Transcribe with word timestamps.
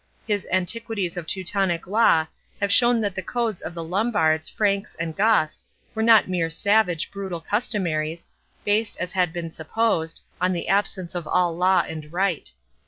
His 0.25 0.47
Antiquities 0.51 1.15
of 1.15 1.27
Teutonic 1.27 1.85
Law 1.85 2.25
have 2.59 2.71
shown 2.73 3.01
that 3.01 3.13
the 3.13 3.21
codes 3.21 3.61
of 3.61 3.75
the 3.75 3.83
Lombards, 3.83 4.49
Franks, 4.49 4.95
and 4.99 5.15
Goths 5.15 5.63
were 5.93 6.01
not 6.01 6.27
mere 6.27 6.49
savage, 6.49 7.11
brutal 7.11 7.39
customaries, 7.39 8.25
based, 8.65 8.97
as 8.99 9.11
had 9.11 9.31
been 9.31 9.51
supposed, 9.51 10.21
on 10.41 10.53
the 10.53 10.69
absence 10.69 11.13
of 11.13 11.27
all 11.27 11.55
law 11.55 11.83
and 11.87 12.11
right. 12.11 12.51